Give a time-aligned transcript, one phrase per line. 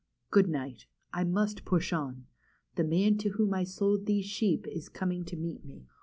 [0.31, 0.87] Good night.
[1.13, 2.25] I must push on.
[2.73, 5.85] The man to whom I sold these sheep is coming to meet me.